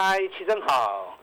[0.00, 1.18] 嗨，齐正好，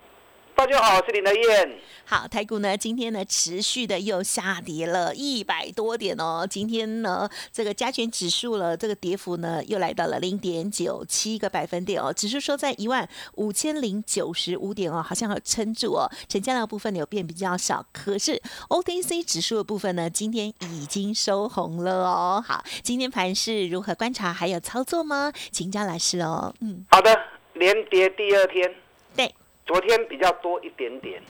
[0.53, 1.79] 大家好，我是林德燕。
[2.03, 6.45] 好，台股呢，今天呢持续的又下跌了一百多点哦。
[6.45, 12.11] 今天呢，这个加权指数了，这个跌幅呢又来到了零点九七个百分点哦。
[12.11, 16.11] 指数收在一万五千零九十五点哦，好像要撑住哦。
[16.27, 22.43] 成交量部分有变比较少，可是 OTC 指数的部分呢，今天已经收红了哦。
[22.45, 25.31] 好，今天盘是如何观察，还有操作吗？
[25.53, 26.53] 请教老师哦。
[26.59, 27.17] 嗯，好的。
[27.55, 28.73] 连跌第二天，
[29.15, 29.33] 对，
[29.65, 31.21] 昨天比较多一点点，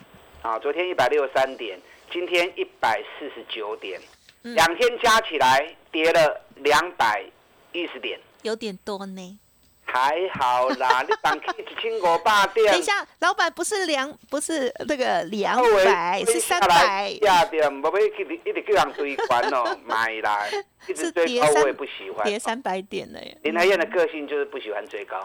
[0.41, 1.79] 啊，昨天一百六十三点，
[2.11, 3.99] 今天一百四十九点，
[4.41, 7.23] 两天加起来跌了两百
[7.71, 9.39] 一十点，有点多呢。
[9.87, 12.71] 还好啦， 你当 K 一千五百点。
[12.71, 17.13] 等一下，老板不是两，不是这个两百，是三百。
[17.21, 20.43] 下点，不要一直一直叫人追款哦， 买啦
[20.87, 22.25] 一直追高我也不喜欢。
[22.25, 23.37] 跌三百点了耶。
[23.43, 25.19] 林台燕的个性就是不喜欢追高。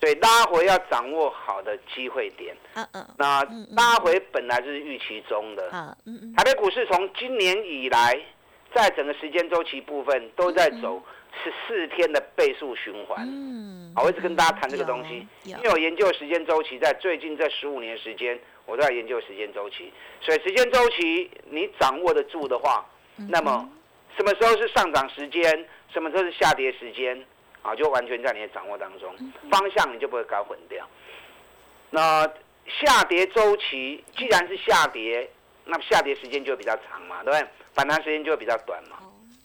[0.00, 2.56] 所以拉回要掌握好的机会点。
[2.74, 3.06] 嗯嗯。
[3.16, 5.68] 那拉回本来就是预期中的。
[5.72, 6.34] 嗯嗯。
[6.34, 8.18] 台北股市从今年以来，
[8.74, 11.02] 在整个时间周期部分都在走
[11.42, 13.26] 十四天的倍数循环。
[13.28, 13.92] 嗯。
[13.96, 19.92] 好，我一直跟大家谈这个东西，因为我研究时间周期，在最近这十五年时间，我都在研究时间周期。
[20.20, 23.68] 所以时间周期你掌握得住的话，那么
[24.16, 27.20] 什么时候是上涨时间，什么时候是下跌时间？
[27.68, 29.14] 啊，就完全在你的掌握当中，
[29.50, 30.88] 方向你就不会搞混掉。
[31.90, 32.26] 那
[32.80, 35.28] 下跌周期既然是下跌，
[35.66, 37.46] 那下跌时间就比较长嘛，对不对？
[37.74, 38.98] 反弹时间就会比较短嘛。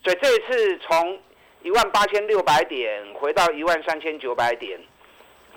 [0.03, 1.19] 所以这一次从
[1.63, 4.79] 一万八千六百点回到一万三千九百点，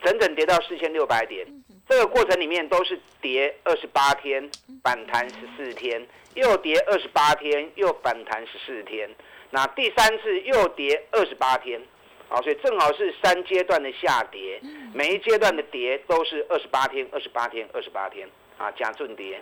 [0.03, 1.47] 整整跌到四千六百点，
[1.89, 4.49] 这个过程里面都是跌二十八天，
[4.83, 6.05] 反弹十四天，
[6.35, 9.09] 又跌二十八天，又反弹十四天，
[9.51, 11.81] 那第三次又跌二十八天。
[12.29, 14.61] 好，所以正好是三阶段的下跌，
[14.93, 18.29] 每一阶段的跌都是二十八天、二十八天、二十八天
[18.59, 19.41] 啊，加重跌。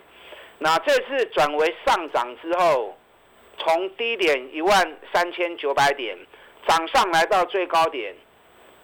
[0.59, 2.95] 那这次转为上涨之后，
[3.57, 6.17] 从低点一万三千九百点
[6.67, 8.15] 涨上来到最高点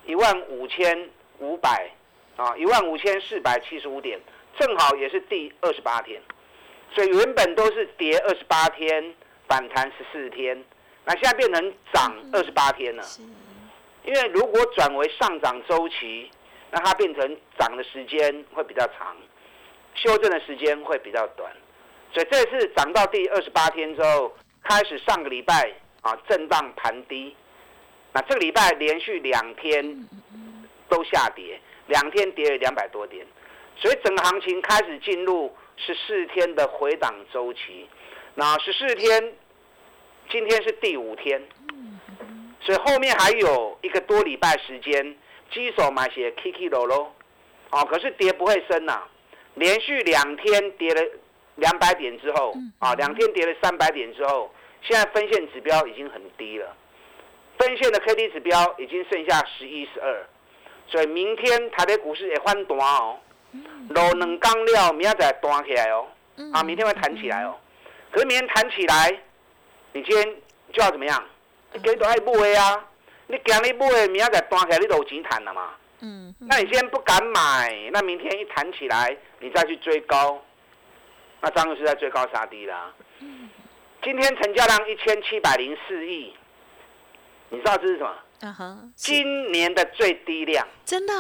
[0.06, 1.90] 一万五千五百
[2.38, 4.20] 啊，一万五千四百七十五点，
[4.60, 6.20] 正好也是第二十八天。
[6.96, 9.14] 所以原本都是跌二十八天，
[9.48, 10.62] 反弹十四天，
[11.06, 13.04] 那现在变成涨二十八天了。
[14.04, 16.30] 因为如果转为上涨周期，
[16.72, 19.16] 那它变成涨的时间会比较长，
[19.94, 21.52] 修正的时间会比较短，
[22.14, 27.36] 所以这次涨到第二十八天之后，开始上个礼拜啊震荡盘低，
[28.14, 30.08] 那这个礼拜连续两天
[30.90, 33.26] 都下跌，两天跌了两百多点，
[33.76, 37.88] 所以整个行情开始进入十四天的回档周期，
[38.36, 39.34] 那十四天，
[40.30, 41.42] 今天是第五天。
[42.64, 45.16] 所以后面还有一个多礼拜时间，
[45.52, 47.12] 基手买些 K K 楼喽，
[47.72, 49.02] 哦，可是跌不会升呐，
[49.56, 51.02] 连续两天跌了
[51.56, 56.76] 两百点之后，啊，两天跌了三百点之后，现在分线指标已经很低了，
[57.58, 60.26] 分线的 K D 指标已经剩下十一十二，
[60.88, 63.18] 所以明天台北股市也翻短哦，
[63.90, 66.08] 落两刚料明天再弹起来哦，
[66.54, 67.58] 啊，明天会弹起来哦，
[68.12, 69.20] 可是明天弹起来，
[69.94, 70.36] 你今天
[70.72, 71.24] 就要怎么样？
[71.74, 72.86] 你给都爱买啊！
[73.28, 75.70] 你今日买，明仔再端起来，你都有钱赚了嘛。
[76.02, 76.36] 嗯。
[76.40, 80.42] 那你今天不敢买，那明天一弹起来，你再去追高，
[81.40, 82.92] 那张律师在追高杀低啦。
[83.20, 83.50] 嗯。
[84.04, 86.34] 今天成交量一千七百零四亿，
[87.50, 88.10] 你知道这是什么？
[88.42, 88.78] 啊哈。
[88.96, 90.68] 今年的最低量。
[90.84, 91.14] 真的。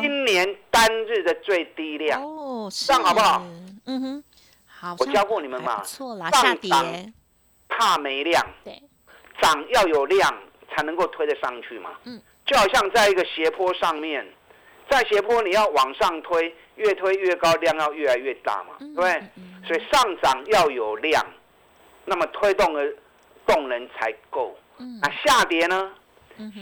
[0.00, 2.22] 今年单日的最低量。
[2.22, 3.42] 哦，这样好不好？
[3.84, 4.24] 嗯哼。
[4.66, 4.96] 好。
[4.98, 5.82] 我教过你们嘛。
[5.82, 6.70] 错了，下跌。
[7.68, 8.46] 怕没量。
[8.64, 8.82] 对。
[9.40, 10.34] 涨要有量
[10.74, 14.26] 才能够推得上去嘛，嗯，就好像在一个斜坡上面，
[14.88, 19.22] 在斜坡你要往上推，越推越高，量要越来越大嘛，对不对？
[19.66, 21.24] 所以上涨要有量，
[22.04, 22.92] 那么推动的
[23.46, 24.56] 动能才够。
[25.02, 25.92] 那下跌呢？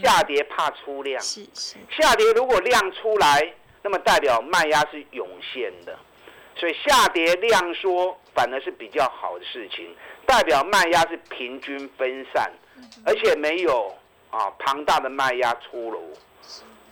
[0.02, 1.76] 下跌怕出量，是是。
[1.90, 3.52] 下跌如果量出来，
[3.82, 5.98] 那么代表卖压是涌现的，
[6.56, 9.94] 所以下跌量缩反而是比较好的事情，
[10.24, 12.50] 代表卖压是平均分散。
[13.04, 13.94] 而且没有
[14.30, 16.12] 啊庞大的卖压出炉，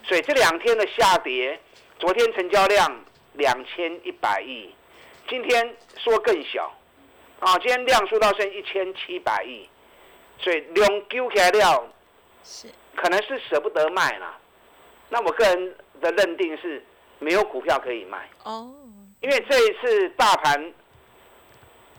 [0.03, 1.59] 所以这两天的下跌
[1.99, 3.03] 昨天成交量
[3.33, 4.73] 两千一百亿，
[5.29, 6.71] 今天说更小，
[7.39, 9.69] 啊，今天量数到剩一千七百亿，
[10.39, 11.87] 所以量揪起来了，
[12.43, 12.67] 是。
[12.95, 14.37] 可能是舍不得卖了。
[15.09, 16.81] 那我个人的认定是
[17.19, 18.29] 没有股票可以卖。
[18.43, 18.73] 哦，
[19.19, 20.73] 因为这一次大盘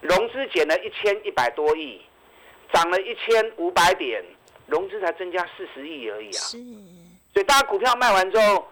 [0.00, 2.00] 融资减了一千一百多亿，
[2.72, 4.24] 涨了一千五百点，
[4.66, 6.40] 融资才增加四十亿而已啊。
[6.40, 6.58] 是，
[7.32, 8.68] 所以大家股票卖完之后，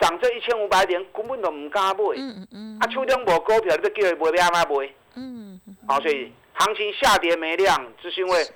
[0.00, 2.02] 涨这一千五百点，根本都唔敢买。
[2.16, 2.78] 嗯嗯嗯。
[2.80, 4.94] 啊，手中无股票，你都叫伊买，要安怎买？
[5.16, 5.60] 嗯。
[5.86, 8.46] 啊，所以行情下跌没量，就是因为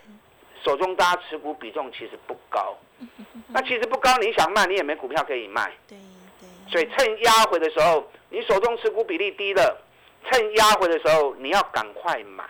[0.65, 2.77] 手中大家持股比重其实不高。
[3.49, 5.71] 那其实不高，你想卖你也没股票可以卖。
[5.87, 5.99] 对
[6.41, 6.49] 对。
[6.71, 9.85] 所以趁压回的时候，你手中持股比例低了，
[10.31, 12.45] 趁压回的时候你要赶快买。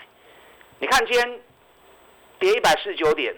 [0.79, 1.41] 你看今天
[2.39, 3.35] 跌一百四十九点，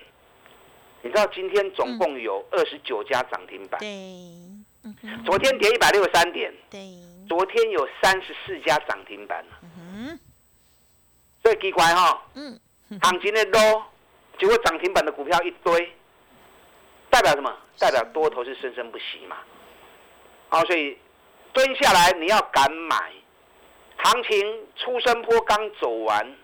[1.03, 3.79] 你知道今天总共有二十九家涨停板。
[3.81, 3.89] 对。
[5.25, 6.53] 昨天跌一百六十三点。
[6.71, 6.81] 对。
[7.29, 9.45] 昨天有三十四家涨停板。
[9.63, 10.19] 嗯。
[11.43, 12.23] 所以奇怪哈。
[12.35, 12.59] 嗯。
[13.03, 13.61] 行情的多，
[14.39, 15.93] 结果涨停板的股票一堆。
[17.11, 17.55] 代表什么？
[17.79, 19.37] 代表多头是生生不息嘛？
[20.49, 20.97] 好，所以
[21.53, 23.13] 蹲下来你要敢买。
[23.97, 26.37] 行情出生坡刚走完，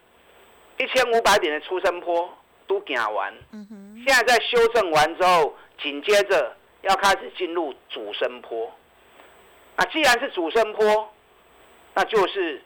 [0.78, 3.34] 一千五百点的出生坡都行完。
[3.52, 8.70] 嗯现在在修正完之后，紧接着要开始进入主升坡。
[9.76, 11.10] 那既然是主升坡，
[11.94, 12.62] 那就是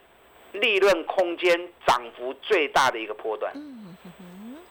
[0.51, 1.57] 利润空间
[1.87, 3.51] 涨幅最大的一个波段。
[3.55, 3.95] 嗯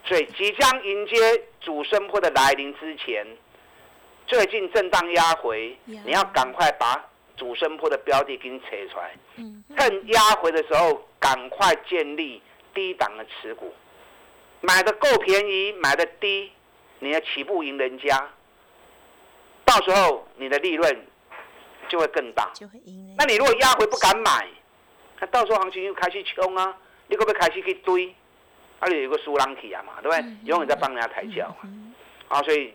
[0.05, 1.17] 所以即将迎接
[1.61, 3.27] 主升坡的来临之前，
[4.27, 7.05] 最近震荡压回，你要赶快把
[7.37, 9.15] 主升坡的标的给你扯出来。
[9.77, 12.41] 趁压回的时候，赶快建立
[12.73, 13.71] 低档的持股，
[14.61, 16.53] 买的够便宜，买的低，
[16.99, 18.29] 你的起步赢人家。
[19.65, 21.07] 到时候你的利润
[21.89, 22.51] 就会更大。
[22.55, 23.15] 就会赢。
[23.19, 24.49] 那你如果压回不敢买，
[25.21, 26.77] 那到时候行情又开始冲啊，
[27.07, 28.15] 你可不可以开始去堆？
[28.81, 30.37] 那里有个苏朗体啊嘛，对不对？
[30.45, 31.69] 永远在帮人家抬轿嘛。
[32.29, 32.73] 啊，所以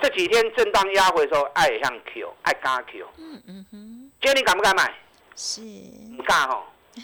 [0.00, 3.06] 这几天震荡压回的时候，爱向 Q，爱加 Q。
[3.18, 4.10] 嗯嗯哼。
[4.20, 4.92] 今天你敢不敢买？
[5.36, 5.60] 是。
[6.16, 6.64] 不敢哈。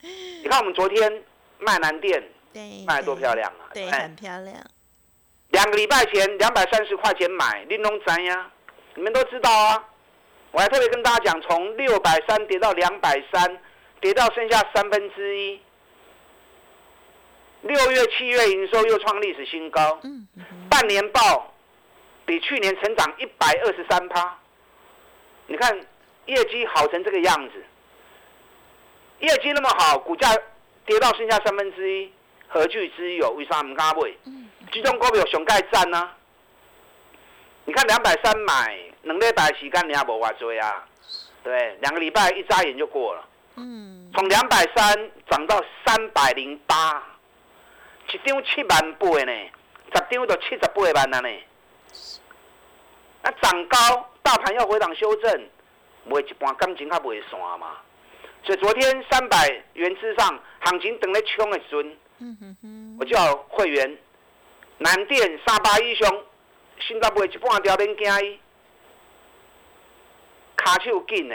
[0.00, 1.24] 你看我们昨天
[1.58, 2.22] 卖南店，
[2.52, 3.70] 对，卖多漂亮啊！
[3.72, 4.56] 对，很漂亮。
[5.50, 8.50] 两个礼拜前两百三十块钱买，玲珑怎呀？
[8.94, 9.84] 你们都知道啊。
[10.50, 13.58] 我还特别跟大家讲，从六百三跌到两百三，
[14.00, 15.60] 跌到剩下三分之一。
[17.62, 20.00] 六月、七月营收又创历史新高，
[20.70, 21.54] 半年报
[22.24, 24.38] 比去年成长一百二十三趴。
[25.48, 25.78] 你看
[26.26, 27.64] 业绩好成这个样子，
[29.20, 30.28] 业绩那么好，股价
[30.86, 32.12] 跌到剩下三分之一，
[32.48, 33.30] 何惧之有？
[33.32, 34.12] 为啥唔敢买？
[34.72, 36.10] 这种股票上盖赞呢？
[37.64, 40.84] 你看两百三买，两礼拜时间你也无话追啊？
[41.42, 43.24] 对，两个礼拜一眨眼就过了。
[43.56, 47.02] 嗯，从两百三涨到三百零八。
[48.10, 49.50] 一张七万八呢，
[49.92, 51.28] 十张都七十八万了呢。
[53.22, 55.48] 啊，涨高，大盘要回档修正，
[56.06, 57.76] 卖一半感情还袂散嘛。
[58.44, 61.96] 所以昨天三百元之上，行情等咧冲的时阵，
[62.98, 63.98] 我叫会员
[64.78, 66.22] 南电三八以上，
[66.80, 68.38] 新到卖一半条免惊伊，
[70.56, 71.34] 卡手紧呢，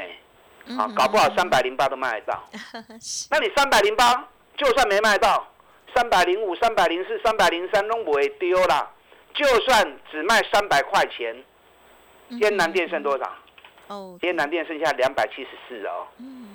[0.78, 2.44] 啊，搞不好三百零八都卖得到。
[3.32, 5.48] 那你三百零八就算没卖到。
[5.96, 8.92] 三百零五、三百零四、三百零三都不会丢啦，
[9.36, 11.44] 就算只卖三百块钱，
[12.40, 13.32] 天南电剩多少？
[13.90, 16.08] 哦，天南电剩下两百七十四哦。
[16.18, 16.48] 嗯。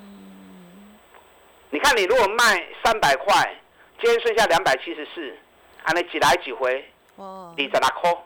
[1.69, 3.55] 你看，你如果卖三百块，
[4.01, 5.35] 今天剩下两百七十四，
[5.83, 8.17] 安尼一来一回，哦，二十六块，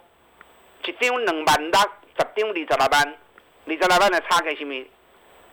[0.86, 1.80] 一张两万六，
[2.16, 3.18] 十张二十六万，
[3.66, 4.88] 二十六万的差价是咪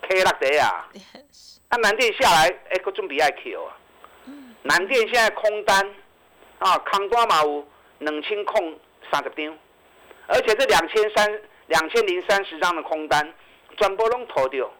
[0.03, 0.87] K 六的啊？
[1.71, 3.75] 啊，南电下来，哎，佫准备爱 Q 啊。
[4.63, 5.91] 南电现在空单
[6.59, 7.67] 啊，空单嘛有
[8.01, 8.79] 两千空
[9.11, 9.59] 三十张，
[10.27, 13.33] 而且这两千三两千零三十张的空单，
[13.79, 14.71] 全部拢套掉，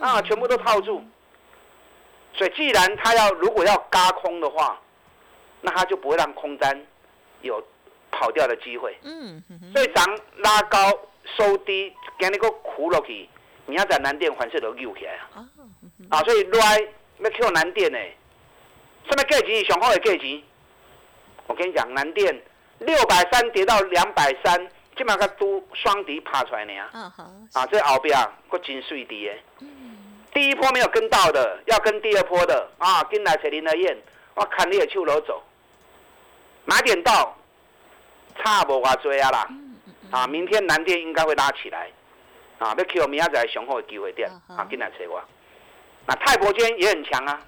[0.00, 1.02] 啊，全部都套住。
[2.34, 4.80] 所以既然他要如果要嘎空的话，
[5.60, 6.86] 那他就不会让空单
[7.42, 7.62] 有
[8.10, 8.96] 跑掉的机会。
[9.02, 10.04] 嗯，所以涨
[10.38, 10.78] 拉高
[11.36, 13.28] 收低，给你个苦落去，
[13.66, 15.46] 你要在南电反射都扭起来啊。
[16.10, 16.80] 啊，所以来
[17.18, 17.98] 要扣南电呢。
[19.08, 19.64] 什么价钱？
[19.66, 20.42] 上好的价钱，
[21.46, 22.42] 我跟你讲，南电
[22.78, 26.72] 六百三跌到两百三，即马个都双底爬出来呢。
[27.52, 28.16] 啊，这后边
[28.48, 29.34] 个真水滴的。
[30.34, 33.96] 第一波没有跟到的，要跟第二波的啊，跟来谁林德燕，
[34.34, 35.42] 我看你的手楼走，
[36.64, 37.36] 买点到，
[38.38, 39.48] 差不多多啊啦。
[40.10, 41.90] 啊，明天南电应该会拉起来。
[42.58, 45.22] 啊，要 Q 明仔载雄厚的机会点啊，跟来找我。
[46.06, 47.40] 那泰博今天也很强啊，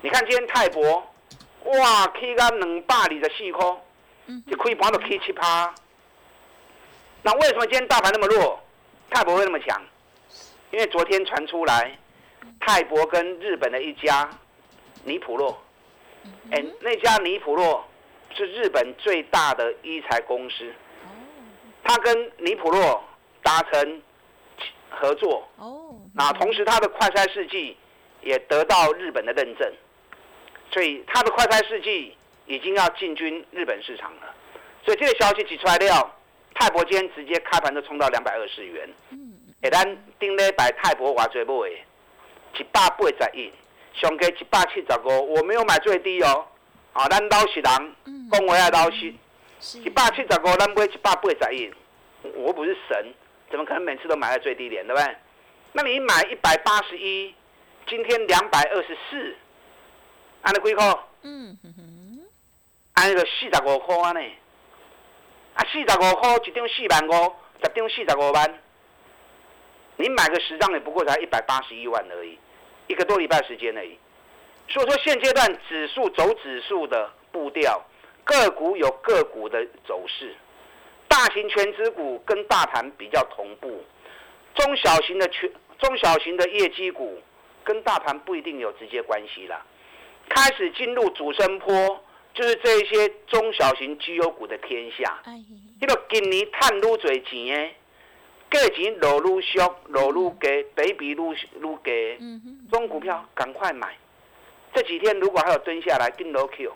[0.00, 1.06] 你看今天泰博，
[1.64, 3.76] 哇去到两百二十四块，
[4.46, 5.74] 一开盘就 K 七趴。
[7.22, 8.58] 那为什么今天大盘那么弱，
[9.10, 9.82] 泰博会那么强？
[10.70, 11.98] 因为昨天传出来，
[12.60, 14.30] 泰博跟日本的一家
[15.04, 15.60] 尼普洛，
[16.52, 17.84] 哎，那家尼普洛
[18.34, 20.72] 是日本最大的医材公司，
[21.82, 23.02] 他跟尼普洛
[23.42, 24.02] 达成
[24.88, 25.48] 合作，
[26.14, 27.76] 那同时他的快筛试剂
[28.22, 29.72] 也得到日本的认证，
[30.70, 34.34] 所以他的快筛试剂已经要进军日本市场了，
[34.84, 36.16] 所以这个消息挤出来了。
[36.54, 38.88] 泰博今天直接开盘就冲到两百二十元，
[39.62, 39.84] 哎，咱
[40.18, 41.70] 顶礼拜泰博偌侪买
[42.58, 43.52] 一百八十一，
[43.92, 46.46] 上加一百七十五，我没有买最低哦，
[46.92, 47.94] 啊，咱老实人，
[48.30, 49.12] 讲话要老实，
[49.80, 51.72] 一百七十五，咱买一百八十一，
[52.34, 53.14] 我不是神，
[53.50, 55.16] 怎么可能每次都买在最低点，对不对？
[55.72, 57.34] 那你买一百八十一，
[57.86, 59.36] 今天两百二十四，
[60.42, 60.98] 安尼几块？
[61.22, 62.20] 嗯哼哼，
[62.94, 64.32] 按个四十五块安尼。
[65.54, 68.58] 啊，四十五块一张四万五，十张四十五万，
[70.00, 72.38] 你买个十张也不过才一百八十一万而已，
[72.86, 73.98] 一个多礼拜时间而已。
[74.68, 77.80] 所以说现阶段指数走指数的步调，
[78.24, 80.34] 个股有个股的走势，
[81.06, 83.84] 大型全指股跟大盘比较同步，
[84.54, 87.20] 中小型的全中小型的业绩股
[87.62, 89.64] 跟大盘不一定有直接关系啦。
[90.28, 92.02] 开始进入主升坡。
[92.32, 95.20] 就是这一些中小型绩优股的天下，
[95.80, 97.70] 迄个今年赚愈多钱的，
[98.50, 102.18] 价钱落愈俗，落愈低，比比愈愈低，
[102.70, 103.96] 这种股票赶快买。
[104.74, 106.72] 这几天如果还有蹲下来跟落 Q，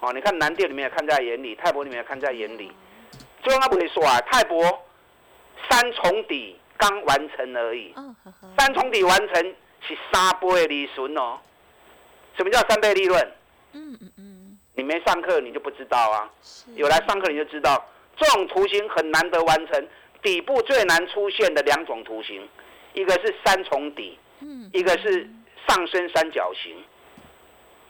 [0.00, 2.70] 哦，你看南电里面也看在眼里，泰博里面也看在眼里。
[3.42, 4.62] 最后他不会说啊，泰博
[5.68, 7.94] 三重底刚完成而已，
[8.58, 11.38] 三重底完成是三倍利润哦。
[12.36, 13.32] 什么叫三倍利润？
[13.72, 14.58] 嗯嗯嗯。
[14.74, 16.30] 你没上课，你就不知道啊。
[16.74, 19.88] 有来上课，你就知道这种图形很难得完成。
[20.22, 22.48] 底部最难出现的两种图形，
[22.92, 25.28] 一个是三重底，嗯一个是
[25.68, 26.76] 上升三角形。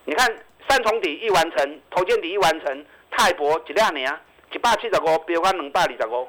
[0.05, 0.35] 你看
[0.69, 4.13] 三重底一完成，头肩底一完成，泰博一两年，
[4.53, 6.29] 一百七十五，标杆两百二十五。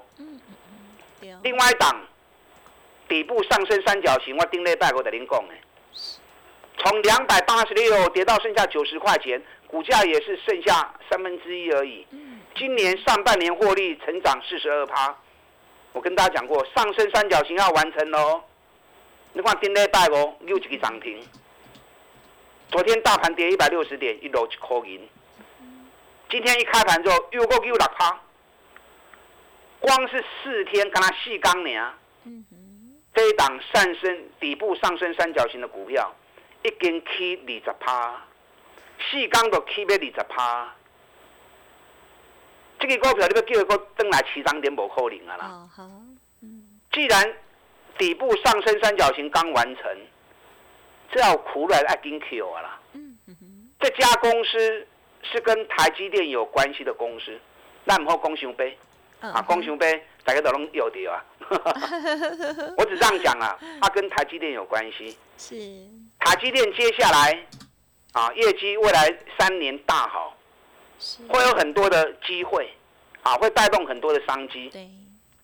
[1.43, 2.01] 另外一档
[3.07, 5.53] 底部上升三角形，我顶礼拜我跟您讲的，
[6.77, 9.41] 从两百八十六跌到剩下九十块钱。
[9.71, 12.05] 股价也是剩下三分之一而已。
[12.57, 15.17] 今年上半年获利成长四十二趴，
[15.93, 18.41] 我跟大家讲过，上升三角形要完成喽。
[19.33, 21.21] 你看今天拜哦，又一个涨停。
[22.69, 25.07] 昨天大盘跌一百六十点，一路一块银。
[26.29, 28.19] 今天一开盘之后又过又六趴，
[29.79, 31.93] 光是四天跟他细钢呢。
[33.13, 36.15] 这一档上升底部上升三角形的股票，
[36.63, 38.21] 一根起二十趴。
[39.09, 40.73] 四缸都起要二十趴，
[42.81, 45.69] 这个股票你要叫一个登来起涨点无可能啊啦。
[46.91, 47.33] 既然
[47.97, 49.97] 底部上升三角形刚完成，
[51.11, 52.79] 这要苦来爱跟 Q 啊啦。
[53.79, 54.87] 这家公司
[55.21, 57.39] 是跟台积电有关系的公司，
[57.85, 58.77] 那唔好讲伤悲
[59.19, 61.23] 啊，讲伤悲大家都拢有的啊。
[62.77, 65.15] 我只这样讲啊，它跟台积电有关系。
[65.37, 65.55] 是
[66.19, 67.47] 台积电接下来。
[68.13, 70.35] 啊，业绩未来三年大好，
[71.27, 72.69] 会有很多的机会，
[73.23, 74.69] 啊，会带动很多的商机。
[74.69, 74.89] 对，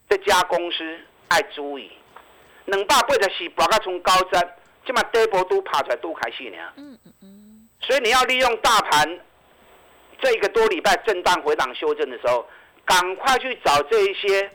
[0.10, 1.00] 这家公司
[1.30, 1.92] 爱注意，
[2.66, 6.58] 两百八十四，博个从高山，这么低波都爬出来都开始呢。
[6.76, 7.70] 嗯嗯嗯。
[7.82, 9.20] 所以你要利用大盘
[10.22, 12.48] 这一个多礼拜震荡回档修正的时候，
[12.86, 14.50] 赶快去找这一些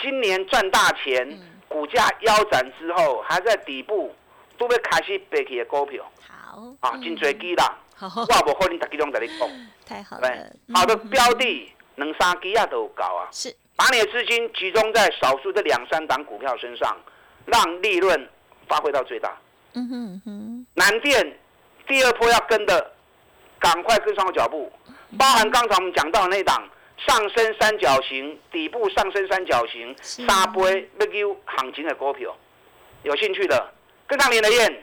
[0.00, 1.38] 今年赚大钱、
[1.68, 4.14] 股价腰斩之后还在底部
[4.58, 6.04] 都被开始背起的股票。
[6.26, 9.48] 好啊，真侪机啦，我无可能逐几拢甲你讲。
[9.86, 10.28] 太好了，
[10.74, 13.28] 好的标的，两三支啊都有够啊。
[13.30, 16.96] 是，把你的资金集中在少数这两三档股票身上，
[17.46, 18.28] 让利润
[18.68, 19.36] 发挥到最大。
[19.74, 20.66] 嗯哼哼。
[20.74, 21.38] 南电
[21.86, 22.92] 第二波要跟的，
[23.58, 24.72] 赶快跟上我脚步。
[25.18, 26.66] 包含刚才我们讲到的那档
[26.96, 32.34] 上升三角形底部上升三角形沙杯要叫行情的股票，
[33.02, 33.72] 有兴趣的
[34.06, 34.81] 跟上林德燕。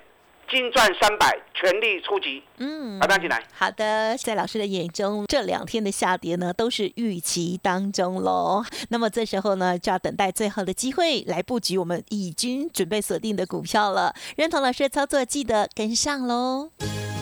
[0.49, 2.43] 金赚三百，全力出击。
[2.57, 3.43] 嗯，阿丹进来。
[3.53, 8.63] 好的，在老师的眼中，这两天的下跌呢，都是预期当中喽。
[8.89, 14.13] 那么这时候呢，就要等待最后的机会来布局我们已经准备锁定的股票了。
[14.35, 16.71] 认同老师的操作，记得跟上喽。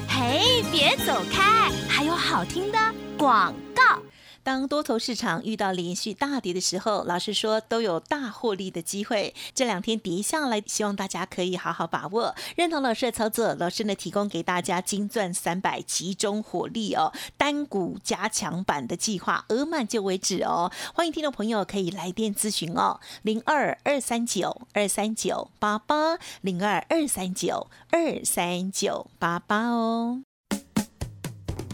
[0.07, 2.77] 嘿，别走开，还有好听的
[3.17, 4.01] 广告。
[4.47, 9.35] 当多头市场遇到连续大跌的时候，老师说都有大获利的机会。
[9.53, 12.33] 这两天跌下来，希望大家可以好好把握。
[12.55, 20.71] 认同老师的操作，老师呢提供给大家金钻三百集中火力哦，单股加强版的计划，额满就为止哦。
[20.93, 30.26] 欢迎听众朋友可以来电咨询哦，零二二三九二三九八八零二二三九二三九八八哦。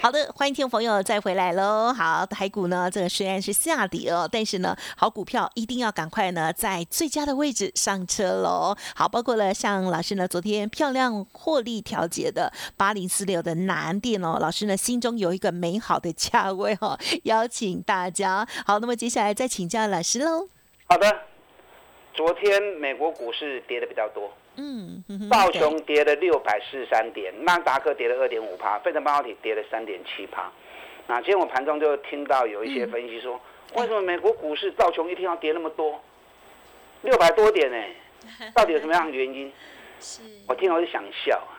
[0.00, 1.92] 好的，欢迎听众朋友再回来喽。
[1.92, 8.76] 好，台股呢，这个虽然是下跌哦，但是呢，好股票一定要赶快呢，在最佳的位置上车喽。
[8.94, 18.46] 好，包括了像老师呢，昨天漂亮获利调节的八零四六的南电哦，老师呢心中有一个美好的价位哦， 邀请大家。
[18.64, 20.48] 好，那么接下来再请教老师喽。
[20.88, 21.06] 好的，
[22.14, 24.32] 昨天美国股市跌的比较多。
[24.60, 30.50] 嗯，道琼跌了六百四十三点，纳达克跌了二点五趴，费城半导体跌了三点七帕。
[31.06, 33.40] 那今天我盘中就听到有一些分析说，
[33.74, 36.02] 为什么美国股市道琼一天要跌那么多，
[37.02, 37.76] 六百多点呢？
[38.52, 39.52] 到底有什么样的原因？
[40.00, 41.54] 是，我听我就想笑啊，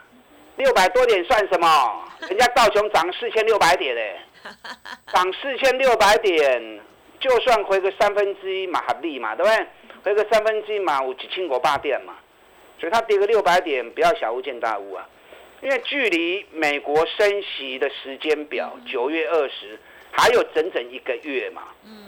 [0.57, 2.03] 六百多点算什么？
[2.27, 4.01] 人家道琼涨四千六百点呢，
[5.13, 6.81] 涨四千六百点，
[7.17, 9.67] 就算回个三分之一嘛，合理嘛，对不对？
[10.03, 12.13] 回个三分之一嘛，有几千五百点嘛。
[12.79, 15.05] 所以它跌个六百点，不要小巫见大巫啊！
[15.61, 19.77] 因为距离美国升息的时间表九月二十
[20.11, 21.63] 还有整整一个月嘛。
[21.83, 22.05] 嗯。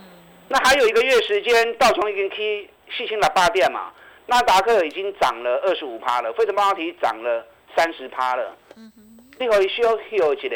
[0.48, 3.92] 那还有一个月时间，道琼已经去细心了八点嘛。
[4.28, 8.56] 纳达克已经涨了二十五趴了，费城半导体涨了三十趴了。
[8.78, 9.20] 嗯哼。
[9.38, 10.56] 你可以休休一个，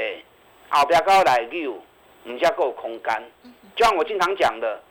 [0.70, 1.78] 后边高来溜，
[2.24, 3.32] 人家够空间。
[3.76, 4.82] 就像我经常讲的，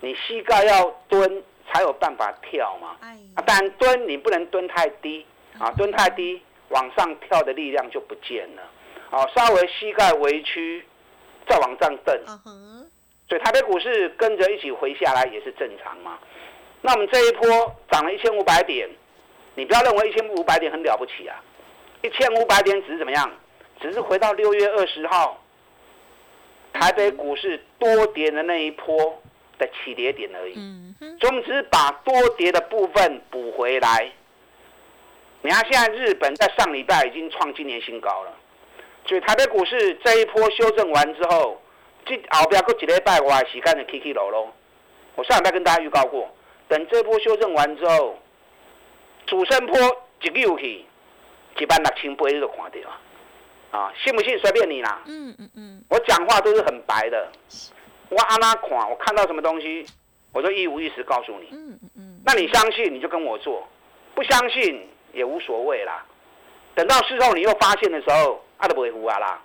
[0.00, 1.42] 你膝盖要蹲。
[1.70, 2.96] 才有办法跳嘛，
[3.34, 5.24] 啊，但蹲你不能蹲太低
[5.58, 8.62] 啊，蹲太低往上跳的力量就不见了，
[9.10, 10.84] 啊，稍微膝盖微屈，
[11.46, 12.18] 再往上蹬，
[13.28, 16.18] 所以台北股市跟着一起回下来也是正常嘛。
[16.80, 17.46] 那我们这一波
[17.90, 18.88] 涨了一千五百点，
[19.54, 21.36] 你不要认为一千五百点很了不起啊，
[22.02, 23.30] 一千五百点只是怎么样，
[23.80, 25.42] 只是回到六月二十号
[26.72, 29.22] 台北股市多跌的那一波。
[29.58, 30.54] 的起跌点而已，
[31.20, 34.10] 所以我们只是把多跌的部分补回来。
[35.42, 38.32] 你看，现在日本在上礼拜已经创今年新高了，
[39.06, 41.60] 所以台北股市这一波修正完之后，
[42.04, 44.52] 这后边过几礼拜我还是看着起起落落。
[45.14, 46.28] 我上礼拜跟大家预告过，
[46.68, 48.18] 等这波修正完之后，
[49.26, 49.78] 主升坡
[50.22, 50.84] 一溜去，
[51.58, 55.02] 一般六千八你就看到啊，啊，信不信随便你啦。
[55.06, 57.30] 嗯嗯嗯，我讲话都是很白的。
[58.10, 59.84] 我阿那看，我看到什么东西，
[60.32, 61.48] 我就一五一十告诉你。
[61.52, 62.20] 嗯嗯嗯。
[62.24, 63.66] 那你相信你就跟我做，
[64.14, 66.04] 不相信也无所谓啦。
[66.74, 69.42] 等到事后你又发现的时候，阿都不会胡啊啦。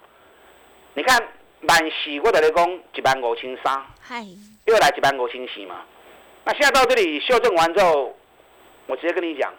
[0.94, 1.22] 你看
[1.62, 4.26] 满洗我的雷公一万五千三，嗨，
[4.66, 5.82] 又来一万五千四嘛。
[6.46, 8.16] 那现在到这里修正完之后，
[8.88, 9.54] 我直接跟你讲，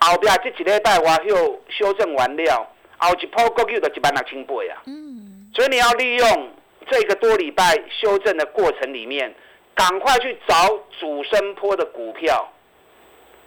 [0.00, 2.66] 后边这几礼拜我又修正完了，
[2.98, 4.82] 后一波股又就一万六千八啊。
[4.86, 5.50] 嗯。
[5.54, 6.50] 所以你要利用。
[6.90, 9.34] 这个多礼拜修正的过程里面，
[9.74, 10.54] 赶快去找
[10.98, 12.52] 主升坡的股票。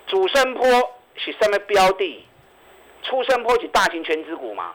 [0.07, 0.65] 主升坡
[1.15, 2.25] 是什么标的？
[3.03, 4.73] 出升坡是大型全资股嘛？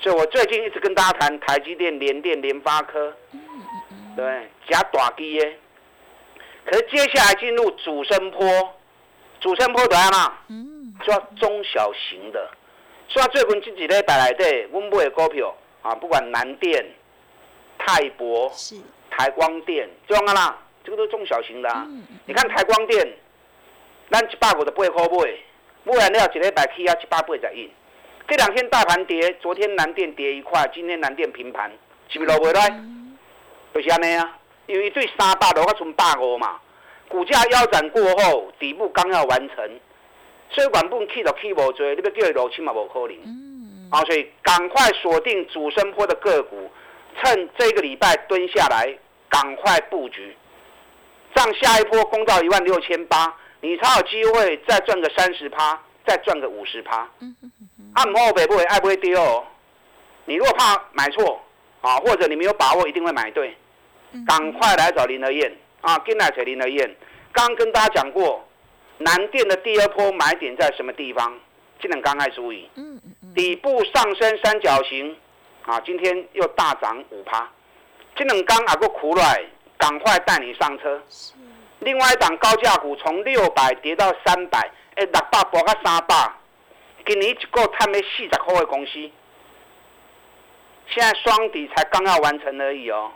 [0.00, 3.14] 所以我最近一直跟大家谈台积电、联电、联发科，
[4.16, 5.58] 对，加大基耶。
[6.64, 8.74] 可是接下来进入主升坡，
[9.40, 10.38] 主升坡怎样嘛？
[10.48, 12.50] 嗯，要中小型的。
[13.08, 16.84] 所以最近这几日带来的，我们买的股票啊，不管南电。
[17.86, 18.76] 泰博是
[19.10, 21.86] 台光电，中啊啦，这个都中小型的啊。
[22.24, 23.06] 你看台光电，
[24.10, 25.30] 咱一百五十八块买，
[25.84, 27.70] 买完了一礼拜起啊一百八十一。
[28.26, 31.70] 这两天大盘跌，昨天南电跌一块，今天南电平盘，
[32.08, 32.70] 是不是落回来？
[33.74, 34.38] 就是安尼啊。
[34.66, 36.58] 因为对三百落，我存百五嘛。
[37.06, 39.56] 股价腰斩过后，底部刚要完成，
[40.48, 43.16] 所以原本起都起无多，你要叫伊落去嘛无可能。
[43.26, 43.88] 嗯。
[43.90, 46.70] 啊，所以赶快锁定主升坡的个股，
[47.16, 48.96] 趁这个礼拜蹲下来，
[49.28, 50.36] 赶快布局，
[51.34, 57.08] 让下一波攻到一万六千八，你才有机会再赚个三十趴，再赚个五十趴。
[57.20, 57.92] 嗯嗯嗯。
[57.94, 59.44] 啊，唔好白不会爱不会丢哦。
[60.24, 61.40] 你如果怕买错
[61.80, 63.56] 啊，或者你没有把握一定会买对，
[64.26, 66.96] 赶快来找林德燕啊，跟来找林德燕。
[67.32, 68.46] 刚跟大家讲过，
[68.98, 71.38] 南电的第二波买点在什么地方？
[71.82, 72.70] 技能刚开始注意，
[73.34, 75.14] 底部上升三角形
[75.66, 77.48] 啊，今天又大涨五趴。
[78.16, 79.44] 今天刚啊个苦来，
[79.78, 81.02] 赶快带你上车。
[81.80, 84.58] 另外一档高价股从六百跌到三百，
[84.94, 86.32] 哎，六百博到三百，
[87.06, 88.92] 今年一个探了四十块的公司。
[90.86, 93.10] 现在双底才刚要完成而已哦，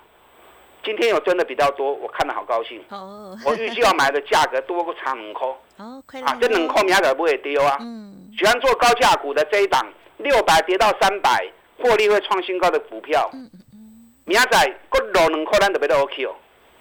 [0.82, 2.82] 今天有真的比较多，我看的好高兴。
[2.88, 5.46] 哦，我预计要买的价格多过差五块。
[5.76, 7.76] 啊，这两块明仔不会丢啊。
[7.80, 8.32] 嗯。
[8.38, 11.46] 喜欢做高价股的这一档，六百跌到三百，
[11.78, 13.30] 获利会创新高的股票。
[14.24, 16.34] 明仔各落两块，咱就别都 OK 哦。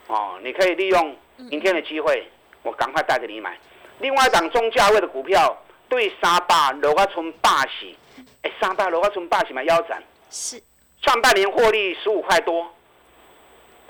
[0.07, 1.15] 哦，你可以利用
[1.49, 2.27] 明天的机会，
[2.61, 3.57] 我赶快带着你买。
[3.99, 5.57] 另外一档中价位的股票，
[5.87, 7.93] 对三百落个从八十，
[8.41, 10.03] 哎，三百落个从八十嘛腰斩。
[10.29, 10.61] 是。
[11.01, 12.69] 上半年获利十五块多，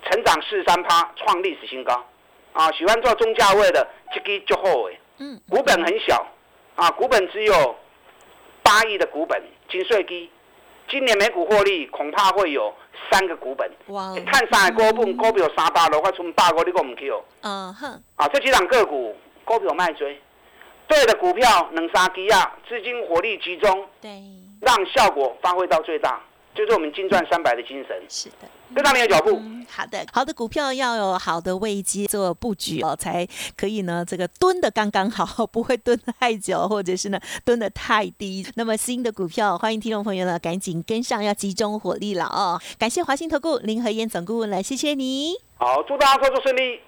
[0.03, 2.05] 成长四三趴，创历史新高。
[2.53, 4.99] 啊，喜欢做中价位的，这个就好哎。
[5.17, 5.41] 嗯。
[5.49, 6.27] 股本很小，
[6.75, 7.75] 啊，股本只有
[8.61, 10.29] 八亿的股本，金税低。
[10.89, 12.73] 今年每股获利恐怕会有
[13.11, 13.69] 三个股本。
[13.87, 14.13] 哇。
[14.25, 17.23] 看三个股本，股票三百六块，从八个你讲唔去哦。
[17.41, 18.03] 嗯哼。
[18.15, 20.19] 啊，这几档个股股票卖追，
[20.87, 24.21] 对的股票能杀低啊，资金火力集中，对，
[24.61, 26.21] 让效果发挥到最大。
[26.57, 29.39] 就是我们金赚三百的精神，是的，跟上你的脚步。
[29.69, 34.03] 好的，好的股票要有好的位机做布局哦，才可以呢。
[34.03, 38.43] 这个蹲的刚刚好，不会蹲太久，或者是呢蹲的太低。
[38.55, 42.59] 那么新的股票，欢迎听众朋友呢赶紧跟上，要集中火力了哦。
[42.79, 45.35] 感谢华兴投顾林和燕总顾问来，谢谢你。
[45.57, 46.79] 好，祝大家操作顺利。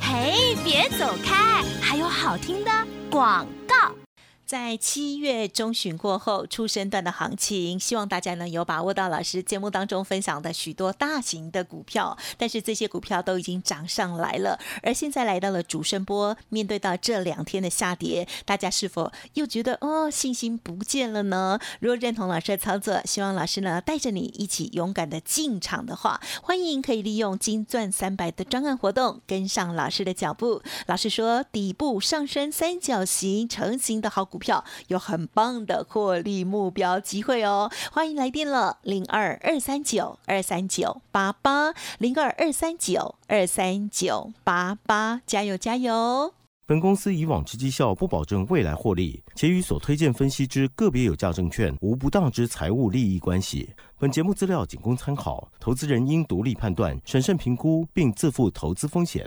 [0.00, 2.70] 嘿，别走开，还有好听的
[3.10, 4.07] 广告。
[4.48, 21.58] 在七月中旬过后，出生段的行情，希望大家呢有把握到老师节目当中分享的许多大型的股票，但是这些股票都已经涨上来了，而现在来到了主升波，面对到这两天的下跌，大家是否又觉得哦信心不见了呢？
[21.80, 30.62] 如果认同老师的操作，希望老师呢带着你一起勇敢的进场的话，欢迎可以利用金钻三百的专案活动，跟上老师的脚步。
[30.86, 34.37] 老师说，底部上升三角形成型的好股。
[34.38, 46.32] 票有很棒的获利目标机会哦，欢迎来电了零二二三九二三九八八零二二三九二三九八八，加油加油！
[46.66, 53.70] 本公司以往之绩效不保证未来获利，且与所推荐分析之个别有价证券无不当之财务利益关系。
[53.98, 59.26] 本节目资料仅供参考，投资人应独立判断、审慎评估，并自负投资风险。